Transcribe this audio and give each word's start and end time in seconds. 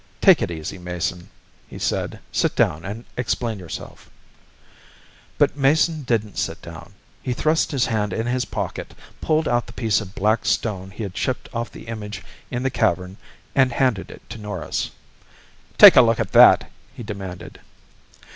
"Take 0.19 0.41
it 0.41 0.49
easy, 0.49 0.79
Mason," 0.79 1.29
he 1.67 1.77
said. 1.77 2.17
"Sit 2.31 2.55
down 2.55 2.83
and 2.83 3.05
explain 3.17 3.59
yourself." 3.59 4.09
But 5.37 5.55
Mason 5.55 6.01
didn't 6.01 6.39
sit 6.39 6.59
down. 6.63 6.93
He 7.21 7.33
thrust 7.33 7.69
his 7.69 7.85
hand 7.85 8.11
in 8.11 8.25
his 8.25 8.43
pocket, 8.45 8.95
pulled 9.21 9.47
out 9.47 9.67
the 9.67 9.73
piece 9.73 10.01
of 10.01 10.15
black 10.15 10.43
stone 10.47 10.89
he 10.89 11.03
had 11.03 11.13
chipped 11.13 11.49
off 11.53 11.71
the 11.71 11.85
image 11.85 12.23
in 12.49 12.63
the 12.63 12.71
cavern 12.71 13.17
and 13.53 13.73
handed 13.73 14.09
it 14.09 14.27
to 14.31 14.39
Norris. 14.39 14.89
"Take 15.77 15.95
a 15.95 16.01
look 16.01 16.19
at 16.19 16.31
that!" 16.31 16.71
he 16.95 17.03
demanded. 17.03 17.59